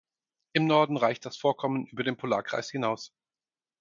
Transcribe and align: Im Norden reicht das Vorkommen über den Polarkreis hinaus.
Im 0.53 0.65
Norden 0.65 0.97
reicht 0.97 1.27
das 1.27 1.37
Vorkommen 1.37 1.85
über 1.85 2.03
den 2.03 2.17
Polarkreis 2.17 2.71
hinaus. 2.71 3.13